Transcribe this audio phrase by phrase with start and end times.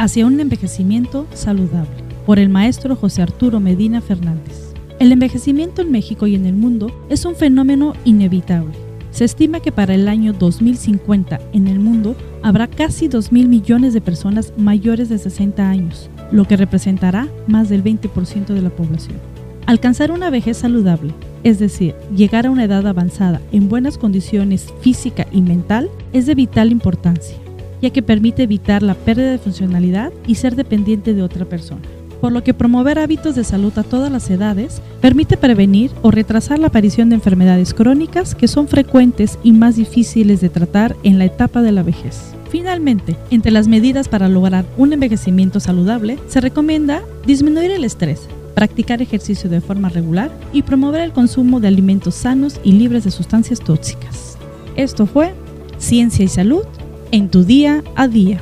[0.00, 1.90] hacia un envejecimiento saludable,
[2.24, 4.72] por el maestro José Arturo Medina Fernández.
[4.98, 8.72] El envejecimiento en México y en el mundo es un fenómeno inevitable.
[9.10, 13.92] Se estima que para el año 2050 en el mundo habrá casi 2 mil millones
[13.92, 19.18] de personas mayores de 60 años, lo que representará más del 20% de la población.
[19.66, 21.12] Alcanzar una vejez saludable,
[21.44, 26.34] es decir, llegar a una edad avanzada en buenas condiciones física y mental, es de
[26.34, 27.36] vital importancia
[27.80, 31.82] ya que permite evitar la pérdida de funcionalidad y ser dependiente de otra persona.
[32.20, 36.58] Por lo que promover hábitos de salud a todas las edades permite prevenir o retrasar
[36.58, 41.24] la aparición de enfermedades crónicas que son frecuentes y más difíciles de tratar en la
[41.24, 42.34] etapa de la vejez.
[42.50, 49.00] Finalmente, entre las medidas para lograr un envejecimiento saludable, se recomienda disminuir el estrés, practicar
[49.00, 53.60] ejercicio de forma regular y promover el consumo de alimentos sanos y libres de sustancias
[53.60, 54.36] tóxicas.
[54.76, 55.32] Esto fue
[55.78, 56.64] Ciencia y Salud
[57.12, 58.40] en tu día a día.